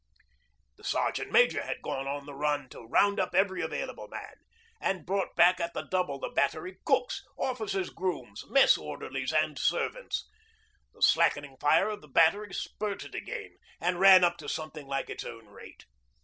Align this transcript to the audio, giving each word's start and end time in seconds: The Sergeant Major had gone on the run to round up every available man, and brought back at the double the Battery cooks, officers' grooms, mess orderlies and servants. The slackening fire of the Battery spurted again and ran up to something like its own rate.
The 0.77 0.83
Sergeant 0.83 1.31
Major 1.31 1.61
had 1.61 1.83
gone 1.83 2.07
on 2.07 2.25
the 2.25 2.33
run 2.33 2.69
to 2.69 2.81
round 2.87 3.19
up 3.19 3.35
every 3.35 3.61
available 3.61 4.07
man, 4.07 4.33
and 4.79 5.05
brought 5.05 5.35
back 5.35 5.59
at 5.59 5.75
the 5.75 5.83
double 5.83 6.17
the 6.17 6.29
Battery 6.29 6.79
cooks, 6.85 7.23
officers' 7.37 7.91
grooms, 7.91 8.43
mess 8.49 8.79
orderlies 8.79 9.31
and 9.31 9.59
servants. 9.59 10.27
The 10.95 11.03
slackening 11.03 11.57
fire 11.61 11.89
of 11.89 12.01
the 12.01 12.07
Battery 12.07 12.51
spurted 12.51 13.13
again 13.13 13.57
and 13.79 13.99
ran 13.99 14.23
up 14.23 14.37
to 14.37 14.49
something 14.49 14.87
like 14.87 15.07
its 15.07 15.23
own 15.23 15.45
rate. 15.45 15.85